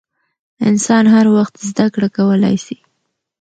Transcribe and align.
انسان 0.69 1.03
هر 1.13 1.25
وخت 1.35 1.55
زدکړه 1.69 2.07
کولای 2.17 2.55
سي. 2.65 2.77